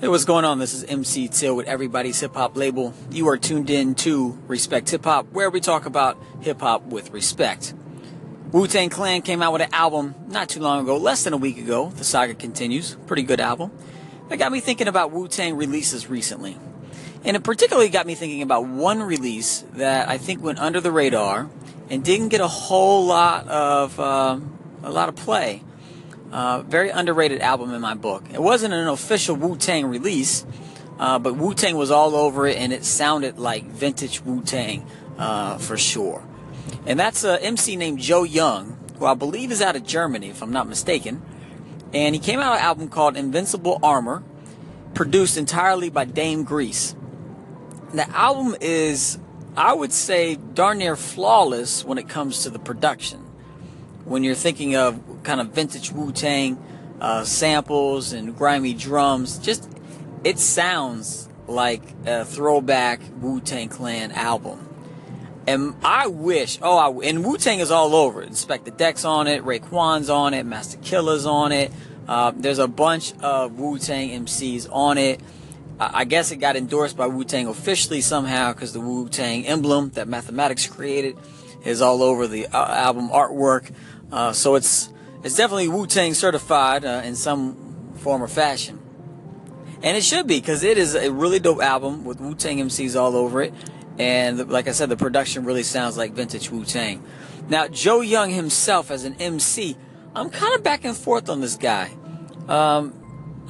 Hey, 0.00 0.08
what's 0.08 0.24
going 0.24 0.46
on? 0.46 0.58
This 0.58 0.72
is 0.72 0.82
MC 0.84 1.28
Till 1.28 1.54
with 1.54 1.66
Everybody's 1.66 2.18
Hip 2.20 2.34
Hop 2.34 2.56
label. 2.56 2.94
You 3.10 3.28
are 3.28 3.36
tuned 3.36 3.68
in 3.68 3.94
to 3.96 4.30
Respect 4.46 4.88
Hip 4.88 5.04
Hop, 5.04 5.30
where 5.32 5.50
we 5.50 5.60
talk 5.60 5.84
about 5.84 6.16
hip 6.40 6.60
hop 6.60 6.86
with 6.86 7.10
respect. 7.10 7.74
Wu 8.50 8.66
Tang 8.66 8.88
Clan 8.88 9.20
came 9.20 9.42
out 9.42 9.52
with 9.52 9.60
an 9.60 9.68
album 9.74 10.14
not 10.28 10.48
too 10.48 10.60
long 10.60 10.80
ago, 10.82 10.96
less 10.96 11.24
than 11.24 11.34
a 11.34 11.36
week 11.36 11.58
ago. 11.58 11.90
The 11.90 12.04
saga 12.04 12.32
continues. 12.32 12.96
Pretty 13.06 13.24
good 13.24 13.40
album. 13.40 13.72
That 14.30 14.38
got 14.38 14.50
me 14.50 14.60
thinking 14.60 14.88
about 14.88 15.10
Wu 15.10 15.28
Tang 15.28 15.58
releases 15.58 16.08
recently. 16.08 16.56
And 17.22 17.36
it 17.36 17.44
particularly 17.44 17.90
got 17.90 18.06
me 18.06 18.14
thinking 18.14 18.40
about 18.40 18.66
one 18.66 19.02
release 19.02 19.66
that 19.74 20.08
I 20.08 20.16
think 20.16 20.42
went 20.42 20.60
under 20.60 20.80
the 20.80 20.90
radar 20.90 21.50
and 21.90 22.02
didn't 22.02 22.28
get 22.30 22.40
a 22.40 22.48
whole 22.48 23.04
lot 23.04 23.46
of 23.48 24.00
uh, 24.00 24.40
a 24.82 24.90
lot 24.90 25.10
of 25.10 25.16
play. 25.16 25.62
Uh, 26.32 26.62
very 26.62 26.90
underrated 26.90 27.40
album 27.40 27.72
in 27.74 27.80
my 27.80 27.94
book. 27.94 28.22
It 28.32 28.40
wasn't 28.40 28.72
an 28.72 28.86
official 28.86 29.34
Wu 29.34 29.56
Tang 29.56 29.86
release, 29.86 30.46
uh, 30.98 31.18
but 31.18 31.36
Wu 31.36 31.54
Tang 31.54 31.76
was 31.76 31.90
all 31.90 32.14
over 32.14 32.46
it, 32.46 32.56
and 32.56 32.72
it 32.72 32.84
sounded 32.84 33.38
like 33.38 33.64
vintage 33.64 34.20
Wu 34.20 34.40
Tang 34.42 34.86
uh, 35.18 35.58
for 35.58 35.76
sure. 35.76 36.22
And 36.86 37.00
that's 37.00 37.24
an 37.24 37.40
MC 37.40 37.74
named 37.74 37.98
Joe 37.98 38.22
Young, 38.22 38.78
who 38.98 39.06
I 39.06 39.14
believe 39.14 39.50
is 39.50 39.60
out 39.60 39.74
of 39.74 39.84
Germany, 39.84 40.28
if 40.28 40.40
I'm 40.40 40.52
not 40.52 40.68
mistaken. 40.68 41.20
And 41.92 42.14
he 42.14 42.20
came 42.20 42.38
out 42.38 42.58
an 42.58 42.62
album 42.62 42.88
called 42.88 43.16
Invincible 43.16 43.80
Armor, 43.82 44.22
produced 44.94 45.36
entirely 45.36 45.90
by 45.90 46.04
Dame 46.04 46.44
Grease. 46.44 46.94
The 47.92 48.08
album 48.10 48.54
is, 48.60 49.18
I 49.56 49.74
would 49.74 49.92
say, 49.92 50.36
darn 50.36 50.78
near 50.78 50.94
flawless 50.94 51.84
when 51.84 51.98
it 51.98 52.08
comes 52.08 52.44
to 52.44 52.50
the 52.50 52.60
production 52.60 53.29
when 54.04 54.24
you're 54.24 54.34
thinking 54.34 54.76
of 54.76 55.00
kind 55.22 55.40
of 55.40 55.48
vintage 55.48 55.92
Wu 55.92 56.12
Tang 56.12 56.58
uh, 57.00 57.24
samples 57.24 58.12
and 58.12 58.36
grimy 58.36 58.74
drums, 58.74 59.38
just 59.38 59.68
it 60.24 60.38
sounds 60.38 61.28
like 61.46 61.82
a 62.06 62.24
throwback 62.24 63.00
Wu 63.20 63.40
Tang 63.40 63.68
Clan 63.68 64.12
album. 64.12 64.66
And 65.46 65.74
I 65.82 66.06
wish, 66.06 66.58
oh, 66.62 66.76
I, 66.76 67.08
and 67.08 67.24
Wu 67.24 67.36
Tang 67.36 67.60
is 67.60 67.70
all 67.70 67.94
over 67.94 68.22
it. 68.22 68.32
the 68.32 68.70
Deck's 68.70 69.04
on 69.04 69.26
it, 69.26 69.42
Raekwon's 69.44 70.10
on 70.10 70.34
it, 70.34 70.44
Masta 70.44 70.76
Killa's 70.78 71.26
on 71.26 71.52
it. 71.52 71.72
Uh, 72.06 72.32
there's 72.36 72.58
a 72.58 72.68
bunch 72.68 73.14
of 73.20 73.58
Wu 73.58 73.78
Tang 73.78 74.10
MCs 74.24 74.68
on 74.70 74.98
it. 74.98 75.20
I 75.82 76.04
guess 76.04 76.30
it 76.30 76.36
got 76.36 76.56
endorsed 76.56 76.96
by 76.96 77.06
Wu 77.06 77.24
Tang 77.24 77.46
officially 77.46 78.02
somehow 78.02 78.52
because 78.52 78.74
the 78.74 78.80
Wu 78.80 79.08
Tang 79.08 79.46
emblem 79.46 79.90
that 79.90 80.08
Mathematics 80.08 80.66
created 80.66 81.16
is 81.64 81.82
all 81.82 82.02
over 82.02 82.26
the 82.26 82.46
uh, 82.46 82.74
album 82.74 83.08
artwork. 83.08 83.72
Uh, 84.10 84.32
so 84.32 84.54
it's 84.54 84.90
it's 85.22 85.36
definitely 85.36 85.68
Wu 85.68 85.86
Tang 85.86 86.14
certified 86.14 86.84
uh, 86.84 87.02
in 87.04 87.14
some 87.14 87.94
form 87.96 88.22
or 88.22 88.28
fashion, 88.28 88.80
and 89.82 89.96
it 89.96 90.02
should 90.04 90.26
be 90.26 90.40
because 90.40 90.64
it 90.64 90.78
is 90.78 90.94
a 90.94 91.12
really 91.12 91.38
dope 91.38 91.62
album 91.62 92.04
with 92.04 92.20
Wu 92.20 92.34
Tang 92.34 92.58
MCs 92.58 92.98
all 92.98 93.16
over 93.16 93.42
it. 93.42 93.54
And 93.98 94.38
the, 94.38 94.44
like 94.46 94.66
I 94.66 94.72
said, 94.72 94.88
the 94.88 94.96
production 94.96 95.44
really 95.44 95.62
sounds 95.62 95.98
like 95.98 96.12
vintage 96.12 96.50
Wu 96.50 96.64
Tang. 96.64 97.04
Now, 97.50 97.68
Joe 97.68 98.00
Young 98.00 98.30
himself 98.30 98.90
as 98.90 99.04
an 99.04 99.14
MC, 99.20 99.76
I'm 100.14 100.30
kind 100.30 100.54
of 100.54 100.62
back 100.62 100.84
and 100.84 100.96
forth 100.96 101.28
on 101.28 101.40
this 101.40 101.56
guy. 101.56 101.90
Um, 102.48 102.94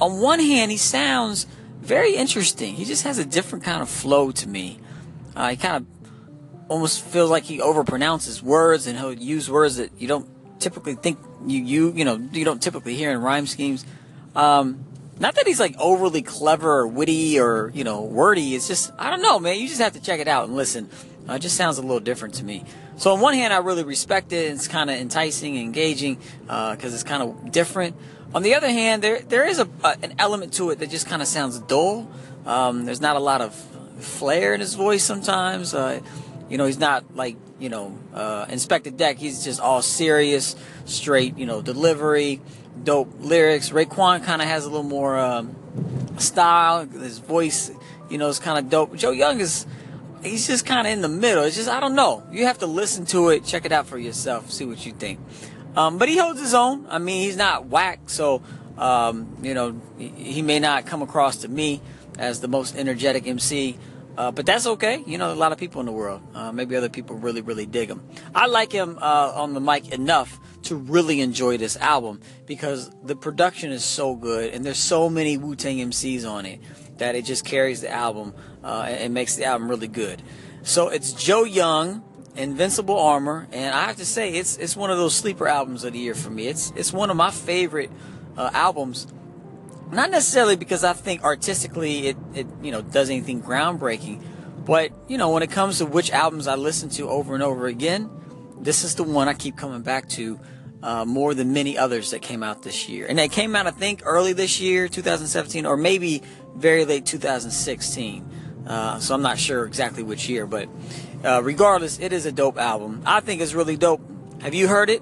on 0.01 0.19
one 0.19 0.39
hand, 0.39 0.71
he 0.71 0.77
sounds 0.77 1.45
very 1.79 2.15
interesting. 2.15 2.75
He 2.75 2.85
just 2.85 3.03
has 3.03 3.17
a 3.17 3.25
different 3.25 3.63
kind 3.63 3.81
of 3.81 3.89
flow 3.89 4.31
to 4.31 4.49
me. 4.49 4.79
Uh, 5.35 5.49
he 5.49 5.55
kind 5.55 5.77
of 5.77 6.00
almost 6.71 7.03
feels 7.03 7.29
like 7.29 7.43
he 7.43 7.59
overpronounces 7.59 8.41
words 8.41 8.87
and 8.87 8.97
he'll 8.97 9.11
use 9.11 9.51
words 9.51 9.75
that 9.75 9.91
you 9.97 10.07
don't 10.07 10.25
typically 10.61 10.95
think 10.95 11.19
you 11.45 11.61
you 11.61 11.91
you 11.91 12.05
know 12.05 12.15
you 12.31 12.45
don't 12.45 12.61
typically 12.61 12.95
hear 12.95 13.11
in 13.11 13.21
rhyme 13.21 13.45
schemes. 13.45 13.85
Um, 14.37 14.85
not 15.19 15.35
that 15.35 15.45
he's 15.45 15.59
like 15.59 15.75
overly 15.77 16.21
clever 16.21 16.71
or 16.71 16.87
witty 16.87 17.41
or 17.41 17.71
you 17.75 17.83
know 17.83 18.03
wordy. 18.03 18.55
It's 18.55 18.69
just 18.69 18.89
I 18.97 19.09
don't 19.09 19.21
know, 19.21 19.37
man. 19.37 19.59
You 19.59 19.67
just 19.67 19.81
have 19.81 19.93
to 19.93 20.01
check 20.01 20.21
it 20.21 20.29
out 20.29 20.45
and 20.45 20.55
listen. 20.55 20.89
Uh, 21.27 21.33
it 21.33 21.39
just 21.39 21.57
sounds 21.57 21.77
a 21.77 21.81
little 21.81 21.99
different 21.99 22.35
to 22.35 22.45
me. 22.45 22.63
So 22.95 23.11
on 23.11 23.19
one 23.19 23.33
hand, 23.33 23.53
I 23.53 23.57
really 23.57 23.83
respect 23.83 24.31
it. 24.31 24.49
It's 24.49 24.69
kind 24.69 24.89
of 24.89 24.95
enticing 24.95 25.57
and 25.57 25.65
engaging 25.65 26.15
because 26.43 26.85
uh, 26.85 26.95
it's 26.95 27.03
kind 27.03 27.21
of 27.21 27.51
different. 27.51 27.97
On 28.33 28.43
the 28.43 28.55
other 28.55 28.69
hand, 28.69 29.03
there 29.03 29.19
there 29.19 29.45
is 29.45 29.59
a, 29.59 29.67
an 29.83 30.13
element 30.17 30.53
to 30.53 30.69
it 30.69 30.79
that 30.79 30.89
just 30.89 31.05
kind 31.05 31.21
of 31.21 31.27
sounds 31.27 31.59
dull. 31.59 32.09
Um, 32.45 32.85
there's 32.85 33.01
not 33.01 33.17
a 33.17 33.19
lot 33.19 33.41
of 33.41 33.53
flair 33.99 34.53
in 34.53 34.61
his 34.61 34.75
voice 34.75 35.03
sometimes. 35.03 35.73
Uh, 35.73 35.99
you 36.51 36.57
know, 36.57 36.65
he's 36.65 36.79
not 36.79 37.15
like, 37.15 37.37
you 37.59 37.69
know, 37.69 37.97
uh, 38.13 38.45
Inspectah 38.47 38.97
Deck. 38.97 39.17
He's 39.17 39.41
just 39.41 39.61
all 39.61 39.81
serious, 39.81 40.57
straight, 40.83 41.37
you 41.37 41.45
know, 41.45 41.61
delivery, 41.61 42.41
dope 42.83 43.09
lyrics. 43.19 43.69
Raekwon 43.69 44.25
kind 44.25 44.41
of 44.41 44.49
has 44.49 44.65
a 44.65 44.69
little 44.69 44.83
more 44.83 45.17
um, 45.17 45.55
style. 46.17 46.85
His 46.85 47.19
voice, 47.19 47.71
you 48.09 48.17
know, 48.17 48.27
is 48.27 48.37
kind 48.37 48.59
of 48.59 48.69
dope. 48.69 48.97
Joe 48.97 49.11
Young 49.11 49.39
is, 49.39 49.65
he's 50.21 50.45
just 50.45 50.65
kind 50.65 50.85
of 50.85 50.91
in 50.91 50.99
the 50.99 51.07
middle. 51.07 51.45
It's 51.45 51.55
just, 51.55 51.69
I 51.69 51.79
don't 51.79 51.95
know. 51.95 52.21
You 52.33 52.45
have 52.47 52.57
to 52.57 52.67
listen 52.67 53.05
to 53.07 53.29
it, 53.29 53.45
check 53.45 53.63
it 53.63 53.71
out 53.71 53.87
for 53.87 53.97
yourself, 53.97 54.51
see 54.51 54.65
what 54.65 54.85
you 54.85 54.91
think. 54.91 55.21
Um, 55.77 55.97
but 55.97 56.09
he 56.09 56.17
holds 56.17 56.41
his 56.41 56.53
own. 56.53 56.85
I 56.89 56.99
mean, 56.99 57.23
he's 57.23 57.37
not 57.37 57.67
whack, 57.67 58.09
so, 58.09 58.43
um, 58.77 59.37
you 59.41 59.53
know, 59.53 59.79
he 59.97 60.41
may 60.41 60.59
not 60.59 60.85
come 60.85 61.01
across 61.01 61.37
to 61.37 61.47
me 61.47 61.79
as 62.19 62.41
the 62.41 62.49
most 62.49 62.75
energetic 62.75 63.25
MC 63.25 63.77
uh, 64.17 64.31
but 64.31 64.45
that's 64.45 64.67
okay. 64.67 65.03
You 65.05 65.17
know, 65.17 65.31
a 65.31 65.35
lot 65.35 65.51
of 65.51 65.57
people 65.57 65.79
in 65.79 65.85
the 65.85 65.91
world. 65.91 66.21
Uh, 66.33 66.51
maybe 66.51 66.75
other 66.75 66.89
people 66.89 67.15
really, 67.15 67.41
really 67.41 67.65
dig 67.65 67.89
him. 67.89 68.07
I 68.35 68.47
like 68.47 68.71
him 68.71 68.97
uh, 69.01 69.31
on 69.35 69.53
the 69.53 69.61
mic 69.61 69.91
enough 69.91 70.39
to 70.63 70.75
really 70.75 71.21
enjoy 71.21 71.57
this 71.57 71.77
album 71.77 72.21
because 72.45 72.91
the 73.03 73.15
production 73.15 73.71
is 73.71 73.83
so 73.83 74.15
good 74.15 74.53
and 74.53 74.65
there's 74.65 74.77
so 74.77 75.09
many 75.09 75.37
Wu 75.37 75.55
Tang 75.55 75.77
MCs 75.77 76.29
on 76.29 76.45
it 76.45 76.59
that 76.97 77.15
it 77.15 77.25
just 77.25 77.45
carries 77.45 77.81
the 77.81 77.89
album 77.89 78.33
uh, 78.63 78.85
and 78.87 79.13
makes 79.13 79.35
the 79.35 79.45
album 79.45 79.69
really 79.69 79.87
good. 79.87 80.21
So 80.63 80.89
it's 80.89 81.13
Joe 81.13 81.43
Young, 81.43 82.03
Invincible 82.35 82.97
Armor, 82.97 83.47
and 83.51 83.73
I 83.73 83.85
have 83.85 83.97
to 83.97 84.05
say 84.05 84.33
it's 84.33 84.57
it's 84.57 84.75
one 84.75 84.91
of 84.91 84.97
those 84.97 85.15
sleeper 85.15 85.47
albums 85.47 85.83
of 85.83 85.93
the 85.93 85.99
year 85.99 86.13
for 86.13 86.29
me. 86.29 86.47
It's 86.47 86.71
it's 86.75 86.93
one 86.93 87.09
of 87.09 87.17
my 87.17 87.31
favorite 87.31 87.89
uh, 88.37 88.51
albums 88.53 89.07
not 89.91 90.11
necessarily 90.11 90.55
because 90.55 90.83
I 90.83 90.93
think 90.93 91.23
artistically 91.23 92.07
it, 92.07 92.17
it 92.33 92.47
you 92.61 92.71
know 92.71 92.81
does 92.81 93.09
anything 93.09 93.41
groundbreaking, 93.41 94.23
but 94.65 94.91
you 95.07 95.17
know 95.17 95.29
when 95.31 95.43
it 95.43 95.51
comes 95.51 95.79
to 95.79 95.85
which 95.85 96.11
albums 96.11 96.47
I 96.47 96.55
listen 96.55 96.89
to 96.91 97.09
over 97.09 97.33
and 97.33 97.43
over 97.43 97.67
again, 97.67 98.09
this 98.59 98.83
is 98.83 98.95
the 98.95 99.03
one 99.03 99.27
I 99.27 99.33
keep 99.33 99.57
coming 99.57 99.81
back 99.81 100.07
to 100.09 100.39
uh, 100.83 101.05
more 101.05 101.33
than 101.33 101.53
many 101.53 101.77
others 101.77 102.11
that 102.11 102.21
came 102.21 102.43
out 102.43 102.63
this 102.63 102.89
year. 102.89 103.05
And 103.07 103.17
they 103.19 103.27
came 103.27 103.55
out 103.55 103.67
I 103.67 103.71
think 103.71 104.01
early 104.05 104.33
this 104.33 104.59
year, 104.59 104.87
2017, 104.87 105.65
or 105.65 105.77
maybe 105.77 106.21
very 106.55 106.85
late 106.85 107.05
2016. 107.05 108.29
Uh, 108.65 108.99
so 108.99 109.15
I'm 109.15 109.21
not 109.21 109.39
sure 109.39 109.65
exactly 109.65 110.03
which 110.03 110.29
year, 110.29 110.45
but 110.45 110.69
uh, 111.23 111.41
regardless, 111.43 111.99
it 111.99 112.13
is 112.13 112.25
a 112.25 112.31
dope 112.31 112.57
album. 112.57 113.01
I 113.05 113.19
think 113.19 113.41
it's 113.41 113.53
really 113.53 113.77
dope. 113.77 114.01
Have 114.41 114.53
you 114.53 114.67
heard 114.67 114.89
it? 114.89 115.01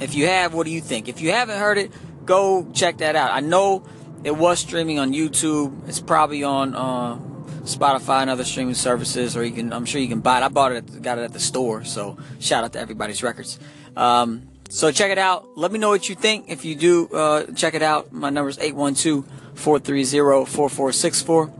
If 0.00 0.14
you 0.14 0.26
have, 0.26 0.52
what 0.52 0.64
do 0.64 0.70
you 0.70 0.80
think? 0.80 1.08
If 1.08 1.20
you 1.20 1.30
haven't 1.30 1.58
heard 1.58 1.78
it, 1.78 1.90
go 2.26 2.66
check 2.72 2.98
that 2.98 3.16
out. 3.16 3.30
I 3.30 3.40
know 3.40 3.84
it 4.26 4.36
was 4.36 4.58
streaming 4.58 4.98
on 4.98 5.12
YouTube. 5.12 5.88
It's 5.88 6.00
probably 6.00 6.42
on 6.42 6.74
uh, 6.74 7.16
Spotify 7.62 8.22
and 8.22 8.30
other 8.30 8.42
streaming 8.42 8.74
services, 8.74 9.36
or 9.36 9.44
you 9.44 9.52
can. 9.52 9.72
I'm 9.72 9.84
sure 9.84 10.00
you 10.00 10.08
can 10.08 10.18
buy 10.18 10.38
it. 10.38 10.42
I 10.42 10.48
bought 10.48 10.72
it, 10.72 11.00
got 11.00 11.18
it 11.18 11.22
at 11.22 11.32
the 11.32 11.38
store. 11.38 11.84
So 11.84 12.18
shout 12.40 12.64
out 12.64 12.72
to 12.72 12.80
everybody's 12.80 13.22
records. 13.22 13.60
Um, 13.96 14.48
so 14.68 14.90
check 14.90 15.12
it 15.12 15.18
out. 15.18 15.56
Let 15.56 15.70
me 15.70 15.78
know 15.78 15.90
what 15.90 16.08
you 16.08 16.16
think. 16.16 16.46
If 16.48 16.64
you 16.64 16.74
do, 16.74 17.06
uh, 17.10 17.52
check 17.52 17.74
it 17.74 17.82
out. 17.82 18.12
My 18.12 18.30
number 18.30 18.48
is 18.48 18.58
812-430-4464. 18.58 21.52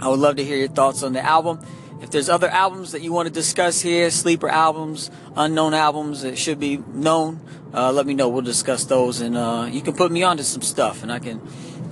I 0.00 0.08
would 0.08 0.18
love 0.18 0.34
to 0.34 0.44
hear 0.44 0.56
your 0.56 0.66
thoughts 0.66 1.04
on 1.04 1.12
the 1.12 1.24
album. 1.24 1.60
If 2.02 2.10
there's 2.10 2.28
other 2.28 2.48
albums 2.48 2.90
that 2.90 3.02
you 3.02 3.12
want 3.12 3.28
to 3.28 3.32
discuss 3.32 3.82
here, 3.82 4.10
sleeper 4.10 4.48
albums, 4.48 5.12
unknown 5.36 5.74
albums 5.74 6.22
that 6.22 6.36
should 6.38 6.58
be 6.58 6.78
known, 6.92 7.38
uh, 7.72 7.92
let 7.92 8.04
me 8.04 8.14
know. 8.14 8.28
We'll 8.28 8.42
discuss 8.42 8.84
those, 8.84 9.20
and 9.20 9.36
uh, 9.36 9.68
you 9.70 9.80
can 9.80 9.94
put 9.94 10.10
me 10.10 10.24
onto 10.24 10.42
some 10.42 10.62
stuff, 10.62 11.04
and 11.04 11.12
I 11.12 11.20
can 11.20 11.40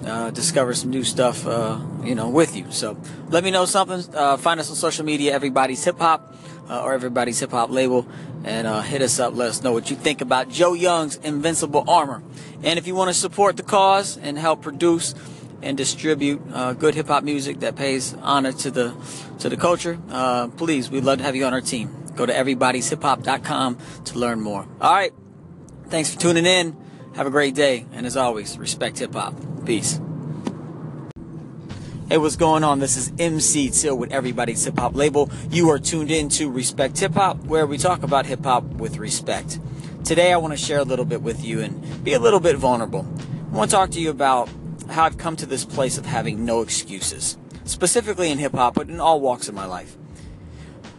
uh, 0.08 0.30
discover 0.30 0.74
some 0.74 0.90
new 0.90 1.04
stuff, 1.04 1.46
uh, 1.46 1.78
you 2.02 2.14
know, 2.14 2.28
with 2.28 2.56
you. 2.56 2.66
So 2.70 2.96
let 3.28 3.44
me 3.44 3.50
know 3.50 3.64
something. 3.64 4.14
Uh, 4.14 4.36
find 4.36 4.60
us 4.60 4.70
on 4.70 4.76
social 4.76 5.04
media, 5.04 5.32
Everybody's 5.32 5.84
Hip 5.84 5.98
Hop 5.98 6.34
uh, 6.68 6.82
or 6.82 6.94
Everybody's 6.94 7.38
Hip 7.40 7.50
Hop 7.50 7.70
label, 7.70 8.06
and 8.44 8.66
uh, 8.66 8.80
hit 8.80 9.02
us 9.02 9.18
up. 9.18 9.34
Let 9.34 9.50
us 9.50 9.62
know 9.62 9.72
what 9.72 9.90
you 9.90 9.96
think 9.96 10.20
about 10.20 10.48
Joe 10.48 10.74
Young's 10.74 11.16
Invincible 11.16 11.84
Armor. 11.88 12.22
And 12.62 12.78
if 12.78 12.86
you 12.86 12.94
want 12.94 13.08
to 13.08 13.14
support 13.14 13.56
the 13.56 13.62
cause 13.62 14.16
and 14.16 14.38
help 14.38 14.62
produce 14.62 15.14
and 15.62 15.76
distribute 15.76 16.40
uh, 16.52 16.72
good 16.72 16.94
hip 16.94 17.08
hop 17.08 17.24
music 17.24 17.60
that 17.60 17.74
pays 17.74 18.14
honor 18.22 18.52
to 18.52 18.70
the 18.70 18.94
to 19.40 19.48
the 19.48 19.56
culture, 19.56 19.98
please, 20.56 20.90
we'd 20.90 21.04
love 21.04 21.18
to 21.18 21.24
have 21.24 21.36
you 21.36 21.44
on 21.44 21.52
our 21.52 21.60
team. 21.60 21.94
Go 22.16 22.26
to 22.26 22.32
everybody'shiphop.com 22.32 23.78
to 24.06 24.18
learn 24.18 24.40
more. 24.40 24.66
All 24.80 24.92
right. 24.92 25.12
Thanks 25.88 26.12
for 26.12 26.20
tuning 26.20 26.46
in. 26.46 26.76
Have 27.14 27.26
a 27.26 27.30
great 27.30 27.54
day. 27.54 27.86
And 27.92 28.06
as 28.06 28.16
always, 28.16 28.58
respect 28.58 28.98
hip 28.98 29.14
hop. 29.14 29.34
Peace. 29.68 30.00
Hey, 32.08 32.16
what's 32.16 32.36
going 32.36 32.64
on? 32.64 32.78
This 32.78 32.96
is 32.96 33.12
MC 33.18 33.68
Till 33.68 33.98
with 33.98 34.10
Everybody's 34.10 34.64
Hip 34.64 34.78
Hop 34.78 34.96
label. 34.96 35.30
You 35.50 35.68
are 35.68 35.78
tuned 35.78 36.10
in 36.10 36.30
to 36.30 36.50
Respect 36.50 36.98
Hip 37.00 37.12
Hop, 37.12 37.36
where 37.44 37.66
we 37.66 37.76
talk 37.76 38.02
about 38.02 38.24
hip 38.24 38.44
hop 38.44 38.64
with 38.64 38.96
respect. 38.96 39.60
Today, 40.04 40.32
I 40.32 40.38
want 40.38 40.54
to 40.54 40.56
share 40.56 40.78
a 40.78 40.84
little 40.84 41.04
bit 41.04 41.20
with 41.20 41.44
you 41.44 41.60
and 41.60 42.02
be 42.02 42.14
a 42.14 42.18
little 42.18 42.40
bit 42.40 42.56
vulnerable. 42.56 43.06
I 43.52 43.54
want 43.54 43.70
to 43.70 43.76
talk 43.76 43.90
to 43.90 44.00
you 44.00 44.08
about 44.08 44.48
how 44.88 45.04
I've 45.04 45.18
come 45.18 45.36
to 45.36 45.44
this 45.44 45.66
place 45.66 45.98
of 45.98 46.06
having 46.06 46.46
no 46.46 46.62
excuses, 46.62 47.36
specifically 47.64 48.30
in 48.30 48.38
hip 48.38 48.52
hop, 48.52 48.72
but 48.72 48.88
in 48.88 49.00
all 49.00 49.20
walks 49.20 49.50
of 49.50 49.54
my 49.54 49.66
life. 49.66 49.98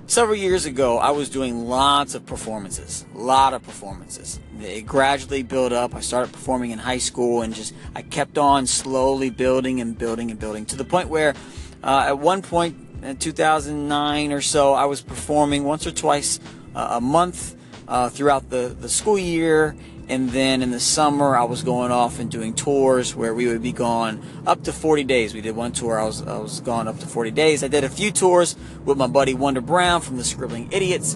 Several 0.09 0.35
years 0.35 0.65
ago, 0.65 0.97
I 0.97 1.11
was 1.11 1.29
doing 1.29 1.67
lots 1.67 2.15
of 2.15 2.25
performances, 2.25 3.05
a 3.13 3.19
lot 3.19 3.53
of 3.53 3.61
performances. 3.61 4.39
It 4.59 4.87
gradually 4.87 5.43
built 5.43 5.71
up. 5.71 5.93
I 5.93 5.99
started 5.99 6.33
performing 6.33 6.71
in 6.71 6.79
high 6.79 6.97
school 6.97 7.43
and 7.43 7.53
just, 7.53 7.75
I 7.93 8.01
kept 8.01 8.39
on 8.39 8.65
slowly 8.65 9.29
building 9.29 9.81
and 9.81 9.95
building 9.95 10.31
and 10.31 10.39
building 10.39 10.65
to 10.65 10.75
the 10.75 10.83
point 10.83 11.09
where, 11.09 11.35
uh, 11.83 12.05
at 12.07 12.17
one 12.17 12.41
point 12.41 12.75
in 13.03 13.17
2009 13.17 14.31
or 14.31 14.41
so, 14.41 14.73
I 14.73 14.85
was 14.85 14.99
performing 14.99 15.63
once 15.63 15.85
or 15.85 15.91
twice 15.91 16.39
uh, 16.73 16.87
a 16.93 17.01
month 17.01 17.55
uh, 17.89 18.07
throughout 18.07 18.49
the, 18.49 18.73
the 18.79 18.87
school 18.87 19.19
year 19.19 19.75
and 20.09 20.31
then 20.31 20.63
in 20.63 20.71
the 20.71 20.79
summer, 20.79 21.37
I 21.37 21.43
was 21.43 21.61
going 21.61 21.91
off 21.91 22.17
and 22.17 22.31
doing 22.31 22.55
tours 22.55 23.15
where 23.15 23.35
we 23.35 23.45
would 23.45 23.61
be 23.61 23.71
gone 23.71 24.23
up 24.47 24.63
to 24.63 24.73
40 24.73 25.03
days. 25.03 25.35
We 25.35 25.41
did 25.41 25.55
one 25.55 25.71
tour, 25.71 25.99
I 25.99 26.05
was, 26.05 26.23
I 26.23 26.39
was 26.39 26.61
gone 26.61 26.87
up 26.87 26.97
to 26.99 27.05
40 27.05 27.29
days. 27.29 27.63
I 27.63 27.67
did 27.67 27.83
a 27.83 27.89
few 27.89 28.09
tours 28.09 28.55
with 28.85 28.97
my 28.97 29.05
buddy 29.05 29.35
Wonder 29.35 29.61
Brown 29.61 30.01
from 30.01 30.17
the 30.17 30.23
Scribbling 30.23 30.67
Idiots, 30.71 31.15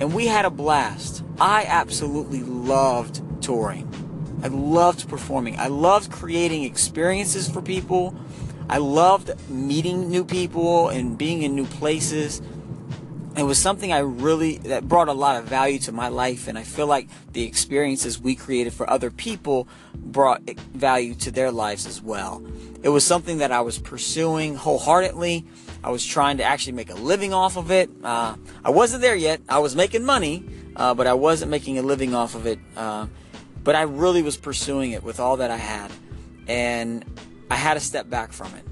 and 0.00 0.12
we 0.12 0.26
had 0.26 0.44
a 0.44 0.50
blast. 0.50 1.22
I 1.40 1.66
absolutely 1.66 2.42
loved 2.42 3.22
touring. 3.40 3.88
I 4.42 4.48
loved 4.48 5.08
performing. 5.08 5.56
I 5.60 5.68
loved 5.68 6.10
creating 6.10 6.64
experiences 6.64 7.48
for 7.48 7.62
people. 7.62 8.12
I 8.68 8.78
loved 8.78 9.30
meeting 9.48 10.10
new 10.10 10.24
people 10.24 10.88
and 10.88 11.16
being 11.16 11.42
in 11.42 11.54
new 11.54 11.66
places 11.66 12.42
it 13.36 13.44
was 13.44 13.58
something 13.58 13.92
I 13.92 14.00
really 14.00 14.58
that 14.58 14.88
brought 14.88 15.08
a 15.08 15.12
lot 15.12 15.36
of 15.36 15.44
value 15.44 15.78
to 15.80 15.92
my 15.92 16.08
life 16.08 16.48
and 16.48 16.58
I 16.58 16.64
feel 16.64 16.86
like 16.86 17.08
the 17.32 17.44
experiences 17.44 18.20
we 18.20 18.34
created 18.34 18.72
for 18.72 18.88
other 18.88 19.10
people 19.10 19.68
brought 19.94 20.42
value 20.74 21.14
to 21.16 21.30
their 21.30 21.50
lives 21.50 21.86
as 21.86 22.02
well. 22.02 22.44
It 22.82 22.90
was 22.90 23.04
something 23.04 23.38
that 23.38 23.50
I 23.50 23.60
was 23.62 23.78
pursuing 23.78 24.54
wholeheartedly. 24.54 25.46
I 25.82 25.90
was 25.90 26.04
trying 26.04 26.36
to 26.38 26.44
actually 26.44 26.74
make 26.74 26.90
a 26.90 26.94
living 26.94 27.32
off 27.32 27.56
of 27.56 27.70
it. 27.70 27.90
Uh, 28.04 28.36
I 28.64 28.70
wasn't 28.70 29.02
there 29.02 29.16
yet. 29.16 29.40
I 29.48 29.60
was 29.60 29.74
making 29.74 30.04
money, 30.04 30.44
uh, 30.76 30.94
but 30.94 31.06
I 31.06 31.14
wasn't 31.14 31.50
making 31.50 31.78
a 31.78 31.82
living 31.82 32.14
off 32.14 32.34
of 32.34 32.46
it. 32.46 32.58
Uh, 32.76 33.06
but 33.64 33.76
I 33.76 33.82
really 33.82 34.22
was 34.22 34.36
pursuing 34.36 34.92
it 34.92 35.02
with 35.02 35.20
all 35.20 35.38
that 35.38 35.50
I 35.50 35.56
had, 35.56 35.92
and 36.48 37.04
I 37.50 37.54
had 37.54 37.74
to 37.74 37.80
step 37.80 38.10
back 38.10 38.32
from 38.32 38.52
it. 38.54 38.64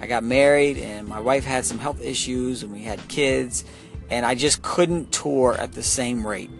I 0.00 0.06
got 0.06 0.24
married, 0.24 0.78
and 0.78 1.06
my 1.06 1.20
wife 1.20 1.44
had 1.44 1.64
some 1.64 1.78
health 1.78 2.02
issues, 2.02 2.62
and 2.62 2.72
we 2.72 2.82
had 2.82 3.06
kids 3.08 3.64
and 4.12 4.26
I 4.26 4.34
just 4.34 4.60
couldn't 4.60 5.10
tour 5.10 5.54
at 5.54 5.72
the 5.72 5.82
same 5.82 6.26
rate. 6.26 6.50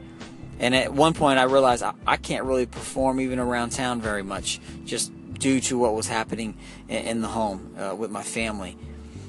And 0.58 0.74
at 0.74 0.94
one 0.94 1.12
point, 1.12 1.38
I 1.38 1.42
realized 1.42 1.82
I, 1.82 1.92
I 2.06 2.16
can't 2.16 2.44
really 2.44 2.64
perform 2.64 3.20
even 3.20 3.38
around 3.38 3.70
town 3.70 4.00
very 4.00 4.22
much, 4.22 4.58
just 4.86 5.12
due 5.34 5.60
to 5.60 5.76
what 5.76 5.94
was 5.94 6.08
happening 6.08 6.56
in, 6.88 7.04
in 7.04 7.20
the 7.20 7.28
home 7.28 7.76
uh, 7.78 7.94
with 7.94 8.10
my 8.10 8.22
family. 8.22 8.78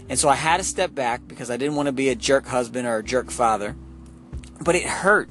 And 0.08 0.18
so 0.18 0.30
I 0.30 0.36
had 0.36 0.58
to 0.58 0.64
step 0.64 0.96
back 0.96 1.28
because 1.28 1.52
I 1.52 1.58
didn't 1.58 1.76
want 1.76 1.88
to 1.88 1.92
be 1.92 2.08
a 2.10 2.16
jerk 2.16 2.48
husband 2.48 2.88
or 2.88 2.98
a 2.98 3.04
jerk 3.04 3.30
father. 3.30 3.76
But 4.62 4.76
it 4.76 4.84
hurt. 4.84 5.30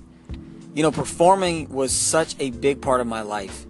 You 0.75 0.83
know, 0.83 0.93
performing 0.93 1.71
was 1.71 1.97
such 1.97 2.37
a 2.41 2.51
big 2.51 2.83
part 2.83 3.01
of 3.01 3.07
my 3.07 3.23
life. 3.23 3.65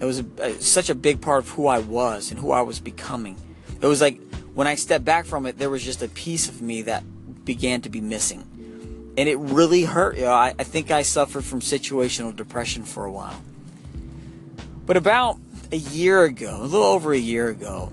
It 0.00 0.06
was 0.06 0.20
a, 0.20 0.26
a, 0.40 0.60
such 0.60 0.90
a 0.90 0.94
big 0.96 1.20
part 1.20 1.44
of 1.44 1.50
who 1.50 1.68
I 1.68 1.78
was 1.78 2.32
and 2.32 2.40
who 2.40 2.50
I 2.50 2.62
was 2.62 2.80
becoming. 2.80 3.36
It 3.80 3.86
was 3.86 4.00
like 4.00 4.20
when 4.54 4.66
I 4.66 4.74
stepped 4.74 5.04
back 5.04 5.24
from 5.24 5.46
it, 5.46 5.56
there 5.56 5.70
was 5.70 5.84
just 5.84 6.02
a 6.02 6.08
piece 6.08 6.48
of 6.48 6.62
me 6.62 6.82
that 6.82 7.04
began 7.44 7.80
to 7.82 7.88
be 7.88 8.00
missing 8.00 8.44
and 9.16 9.28
it 9.28 9.38
really 9.38 9.82
hurt. 9.82 10.16
You 10.16 10.24
know, 10.24 10.32
I, 10.32 10.54
I 10.58 10.64
think 10.64 10.90
I 10.90 11.02
suffered 11.02 11.44
from 11.44 11.60
situational 11.60 12.34
depression 12.34 12.84
for 12.84 13.04
a 13.04 13.12
while. 13.12 13.42
But 14.84 14.96
about 14.96 15.38
a 15.72 15.76
year 15.76 16.24
ago, 16.24 16.58
a 16.60 16.62
little 16.62 16.86
over 16.86 17.12
a 17.12 17.18
year 17.18 17.48
ago, 17.48 17.92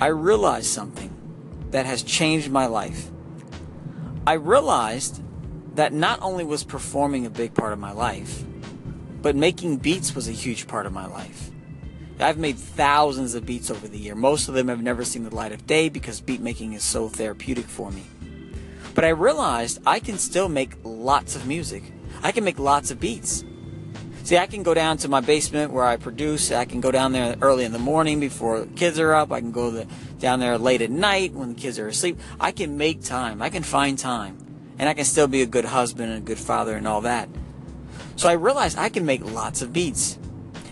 I 0.00 0.08
realized 0.08 0.66
something 0.66 1.10
that 1.70 1.86
has 1.86 2.02
changed 2.02 2.50
my 2.50 2.66
life. 2.66 3.10
I 4.26 4.34
realized 4.34 5.22
that 5.76 5.92
not 5.92 6.20
only 6.22 6.44
was 6.44 6.62
performing 6.62 7.26
a 7.26 7.30
big 7.30 7.54
part 7.54 7.72
of 7.72 7.78
my 7.78 7.92
life, 7.92 8.44
but 9.22 9.34
making 9.34 9.78
beats 9.78 10.14
was 10.14 10.28
a 10.28 10.32
huge 10.32 10.68
part 10.68 10.86
of 10.86 10.92
my 10.92 11.06
life. 11.06 11.50
I've 12.20 12.38
made 12.38 12.56
thousands 12.56 13.34
of 13.34 13.44
beats 13.44 13.70
over 13.70 13.88
the 13.88 13.98
year. 13.98 14.14
Most 14.14 14.48
of 14.48 14.54
them 14.54 14.68
have 14.68 14.82
never 14.82 15.04
seen 15.04 15.24
the 15.24 15.34
light 15.34 15.50
of 15.50 15.66
day 15.66 15.88
because 15.88 16.20
beat 16.20 16.40
making 16.40 16.74
is 16.74 16.84
so 16.84 17.08
therapeutic 17.08 17.64
for 17.64 17.90
me. 17.90 18.04
But 18.94 19.04
I 19.04 19.08
realized 19.08 19.80
I 19.84 19.98
can 19.98 20.18
still 20.18 20.48
make 20.48 20.76
lots 20.84 21.34
of 21.34 21.46
music. 21.46 21.82
I 22.22 22.32
can 22.32 22.44
make 22.44 22.58
lots 22.58 22.90
of 22.90 23.00
beats. 23.00 23.44
See, 24.22 24.38
I 24.38 24.46
can 24.46 24.62
go 24.62 24.72
down 24.72 24.96
to 24.98 25.08
my 25.08 25.20
basement 25.20 25.72
where 25.72 25.84
I 25.84 25.96
produce. 25.96 26.50
I 26.50 26.64
can 26.64 26.80
go 26.80 26.90
down 26.90 27.12
there 27.12 27.36
early 27.42 27.64
in 27.64 27.72
the 27.72 27.78
morning 27.78 28.20
before 28.20 28.64
kids 28.74 28.98
are 28.98 29.12
up. 29.12 29.30
I 29.32 29.40
can 29.40 29.52
go 29.52 29.70
the, 29.70 29.86
down 30.18 30.40
there 30.40 30.56
late 30.56 30.80
at 30.80 30.90
night 30.90 31.34
when 31.34 31.50
the 31.54 31.60
kids 31.60 31.78
are 31.78 31.88
asleep. 31.88 32.18
I 32.40 32.50
can 32.50 32.78
make 32.78 33.02
time. 33.02 33.42
I 33.42 33.50
can 33.50 33.62
find 33.62 33.98
time. 33.98 34.38
And 34.78 34.88
I 34.88 34.94
can 34.94 35.04
still 35.04 35.26
be 35.26 35.42
a 35.42 35.46
good 35.46 35.66
husband 35.66 36.10
and 36.10 36.22
a 36.22 36.24
good 36.24 36.38
father 36.38 36.74
and 36.74 36.88
all 36.88 37.02
that. 37.02 37.28
So 38.16 38.28
I 38.28 38.32
realized 38.32 38.78
I 38.78 38.88
can 38.88 39.04
make 39.04 39.22
lots 39.22 39.60
of 39.60 39.72
beats. 39.72 40.18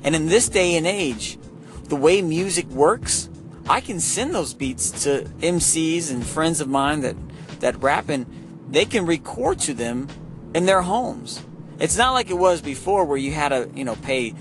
And 0.02 0.14
in 0.14 0.26
this 0.26 0.48
day 0.48 0.76
and 0.76 0.86
age, 0.86 1.38
the 1.84 1.96
way 1.96 2.22
music 2.22 2.66
works, 2.68 3.28
I 3.68 3.80
can 3.80 4.00
send 4.00 4.34
those 4.34 4.54
beats 4.54 5.04
to 5.04 5.25
MCs 5.40 6.10
and 6.10 6.25
friends 6.25 6.60
of 6.60 6.68
mine 6.68 7.02
that 7.02 7.16
that 7.62 7.82
rapping, 7.82 8.26
they 8.70 8.85
can 8.85 9.06
record 9.06 9.59
to 9.61 9.75
them 9.75 10.09
in 10.55 10.67
their 10.67 10.82
homes. 10.82 11.43
It's 11.79 11.97
not 11.97 12.12
like 12.12 12.31
it 12.31 12.38
was 12.38 12.61
before 12.61 13.05
where 13.05 13.19
you 13.19 13.32
had 13.32 13.49
to, 13.49 13.69
you 13.75 13.85
know, 13.85 13.97
pay 13.97 14.35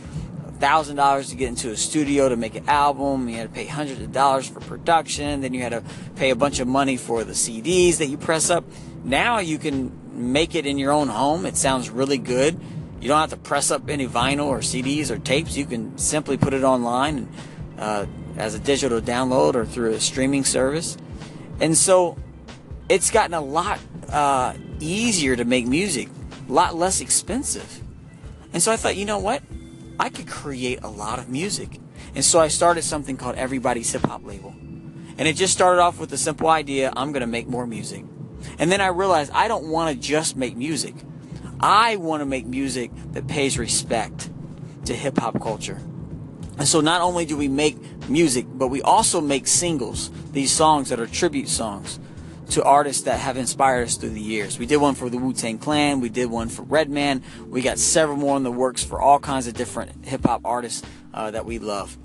thousand 0.62 0.96
dollars 0.96 1.30
to 1.30 1.36
get 1.36 1.50
into 1.50 1.72
a 1.72 1.76
studio 1.76 2.30
to 2.30 2.36
make 2.36 2.54
an 2.56 2.70
album. 2.70 3.28
You 3.28 3.38
had 3.38 3.50
to 3.50 3.54
pay 3.54 3.66
hundreds 3.66 4.00
of 4.00 4.12
dollars 4.12 4.48
for 4.48 4.60
production. 4.60 5.42
Then 5.42 5.56
you 5.56 5.62
had 5.62 5.72
to 5.72 5.84
pay 6.16 6.30
a 6.30 6.36
bunch 6.36 6.60
of 6.60 6.68
money 6.68 6.98
for 6.98 7.24
the 7.24 7.34
CDs 7.34 7.98
that 7.98 8.06
you 8.06 8.18
press 8.18 8.52
up. 8.52 8.64
Now 9.04 9.40
you 9.40 9.58
can 9.58 9.92
make 10.14 10.54
it 10.54 10.68
in 10.68 10.78
your 10.78 10.92
own 10.92 11.08
home. 11.08 11.48
It 11.48 11.58
sounds 11.58 11.90
really 11.90 12.20
good. 12.20 12.60
You 13.02 13.08
don't 13.08 13.20
have 13.20 13.32
to 13.32 13.38
press 13.38 13.72
up 13.72 13.90
any 13.90 14.08
vinyl 14.08 14.46
or 14.46 14.60
CDs 14.60 15.10
or 15.10 15.18
tapes. 15.18 15.58
You 15.58 15.66
can 15.66 15.98
simply 15.98 16.38
put 16.38 16.54
it 16.54 16.64
online 16.64 17.28
uh, 17.80 18.06
as 18.38 18.54
a 18.54 18.60
digital 18.60 19.02
download 19.02 19.56
or 19.56 19.66
through 19.66 19.94
a 19.94 20.00
streaming 20.00 20.44
service. 20.44 20.96
And 21.60 21.76
so 21.76 22.18
it's 22.92 23.10
gotten 23.10 23.34
a 23.34 23.42
lot 23.42 23.80
uh, 24.10 24.54
easier 24.82 25.38
to 25.38 25.46
make 25.46 25.66
music, 25.66 26.10
a 26.50 26.52
lot 26.52 26.76
less 26.76 27.00
expensive. 27.00 27.82
And 28.52 28.62
so 28.62 28.70
I 28.70 28.76
thought, 28.76 28.98
you 28.98 29.06
know 29.06 29.20
what? 29.20 29.42
I 29.98 30.10
could 30.10 30.28
create 30.28 30.84
a 30.84 30.90
lot 30.90 31.18
of 31.18 31.30
music. 31.30 31.80
And 32.16 32.26
so 32.26 32.42
I 32.42 32.50
started 32.50 32.82
something 32.82 33.16
called 33.16 33.36
Everybody's 33.38 33.94
Hip 33.94 34.02
Hop 34.04 34.26
Label. 34.26 34.54
And 35.18 35.22
it 35.22 35.38
just 35.38 35.54
started 35.54 35.82
off 35.82 36.00
with 36.00 36.10
the 36.10 36.18
simple 36.18 36.50
idea 36.50 36.92
I'm 36.94 37.14
going 37.14 37.22
to 37.22 37.28
make 37.28 37.48
more 37.48 37.66
music. 37.66 38.04
And 38.60 38.70
then 38.70 38.82
I 38.82 38.88
realized 38.88 39.32
I 39.34 39.48
don't 39.48 39.70
want 39.70 39.96
to 39.96 40.02
just 40.02 40.36
make 40.36 40.58
music. 40.58 40.96
I 41.62 41.96
want 41.96 42.20
to 42.20 42.26
make 42.26 42.46
music 42.46 42.92
that 43.14 43.26
pays 43.26 43.58
respect 43.58 44.30
to 44.84 44.94
hip 44.94 45.18
hop 45.18 45.42
culture. 45.42 45.80
And 46.58 46.68
so 46.68 46.82
not 46.82 47.00
only 47.00 47.26
do 47.26 47.38
we 47.38 47.48
make 47.48 47.78
music, 48.10 48.48
but 48.50 48.68
we 48.68 48.82
also 48.82 49.22
make 49.22 49.48
singles, 49.48 50.12
these 50.34 50.52
songs 50.52 50.90
that 50.90 51.00
are 51.00 51.08
tribute 51.08 51.48
songs 51.48 51.98
to 52.52 52.64
artists 52.64 53.04
that 53.04 53.20
have 53.20 53.38
inspired 53.38 53.84
us 53.84 53.98
through 53.98 54.10
the 54.10 54.22
years. 54.22 54.60
We 54.60 54.66
did 54.66 54.78
one 54.78 54.96
for 54.96 55.10
the 55.10 55.18
Wu 55.18 55.34
Tang 55.34 55.58
Clan. 55.58 56.02
We 56.02 56.10
did 56.10 56.30
one 56.30 56.50
for 56.50 56.64
Redman. 56.64 57.24
We 57.48 57.62
got 57.62 57.80
several 57.80 58.18
more 58.18 58.38
in 58.38 58.44
the 58.44 58.52
works 58.52 58.84
for 58.84 59.02
all 59.02 59.20
kinds 59.20 59.48
of 59.48 59.54
different 59.54 60.06
hip 60.06 60.26
hop 60.26 60.42
artists 60.44 60.86
uh, 61.14 61.32
that 61.32 61.46
we 61.46 61.60
love. 61.60 61.98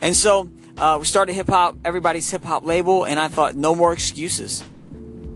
And 0.00 0.16
so 0.16 0.48
uh, 0.78 0.96
we 1.00 1.04
started 1.04 1.34
hip 1.34 1.48
hop, 1.48 1.76
everybody's 1.84 2.30
hip 2.30 2.44
hop 2.44 2.64
label, 2.64 3.04
and 3.04 3.18
I 3.18 3.28
thought, 3.28 3.54
no 3.54 3.74
more 3.74 3.92
excuses. 3.92 4.64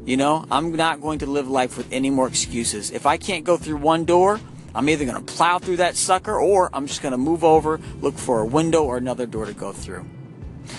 You 0.04 0.16
know, 0.16 0.44
I'm 0.50 0.72
not 0.72 1.00
going 1.00 1.20
to 1.20 1.26
live 1.26 1.48
life 1.48 1.76
with 1.76 1.92
any 1.92 2.10
more 2.10 2.28
excuses. 2.28 2.90
If 2.90 3.06
I 3.06 3.16
can't 3.16 3.44
go 3.44 3.56
through 3.56 3.78
one 3.78 4.04
door, 4.04 4.38
I'm 4.74 4.88
either 4.88 5.04
going 5.04 5.24
to 5.24 5.32
plow 5.32 5.58
through 5.58 5.76
that 5.76 5.96
sucker 5.96 6.38
or 6.38 6.70
I'm 6.72 6.86
just 6.86 7.00
going 7.00 7.12
to 7.12 7.18
move 7.18 7.44
over, 7.44 7.80
look 8.00 8.18
for 8.18 8.40
a 8.40 8.46
window 8.46 8.84
or 8.84 8.96
another 8.96 9.26
door 9.26 9.46
to 9.46 9.52
go 9.52 9.72
through. 9.72 10.04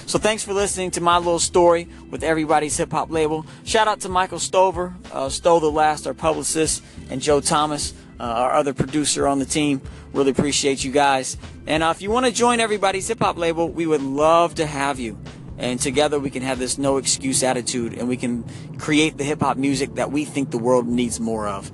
So 0.05 0.19
thanks 0.19 0.43
for 0.43 0.53
listening 0.53 0.91
to 0.91 1.01
my 1.01 1.17
little 1.17 1.39
story 1.39 1.87
with 2.09 2.23
everybody's 2.23 2.77
hip 2.77 2.91
hop 2.91 3.11
label. 3.11 3.45
Shout 3.63 3.87
out 3.87 4.01
to 4.01 4.09
Michael 4.09 4.39
Stover, 4.39 4.95
uh, 5.11 5.29
the 5.29 5.71
Last, 5.71 6.07
our 6.07 6.13
publicist, 6.13 6.83
and 7.09 7.21
Joe 7.21 7.41
Thomas, 7.41 7.93
uh, 8.19 8.23
our 8.23 8.51
other 8.53 8.73
producer 8.73 9.27
on 9.27 9.39
the 9.39 9.45
team. 9.45 9.81
Really 10.13 10.31
appreciate 10.31 10.83
you 10.83 10.91
guys. 10.91 11.37
And 11.67 11.83
uh, 11.83 11.93
if 11.95 12.01
you 12.01 12.11
want 12.11 12.25
to 12.25 12.31
join 12.31 12.59
everybody's 12.59 13.07
hip 13.07 13.19
hop 13.19 13.37
label, 13.37 13.69
we 13.69 13.85
would 13.85 14.01
love 14.01 14.55
to 14.55 14.65
have 14.65 14.99
you. 14.99 15.17
And 15.57 15.79
together 15.79 16.19
we 16.19 16.29
can 16.29 16.41
have 16.43 16.59
this 16.59 16.77
no 16.77 16.97
excuse 16.97 17.43
attitude 17.43 17.93
and 17.93 18.07
we 18.07 18.17
can 18.17 18.43
create 18.77 19.17
the 19.17 19.23
hip 19.23 19.41
hop 19.41 19.57
music 19.57 19.95
that 19.95 20.11
we 20.11 20.25
think 20.25 20.51
the 20.51 20.57
world 20.57 20.87
needs 20.87 21.19
more 21.19 21.47
of. 21.47 21.71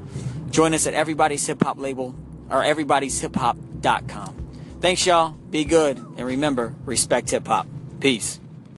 Join 0.52 0.74
us 0.74 0.86
at 0.86 0.94
everybody's 0.94 1.46
hip 1.46 1.64
hop 1.64 1.80
label 1.80 2.16
or 2.50 2.64
everybody's 2.64 3.20
hip 3.20 3.36
hop.com. 3.36 4.38
Thanks, 4.82 5.06
y'all. 5.06 5.32
Be 5.50 5.64
good. 5.64 5.98
And 5.98 6.22
remember, 6.22 6.76
respect 6.86 7.30
hip 7.30 7.48
hop. 7.48 7.68
Peace. 8.02 8.40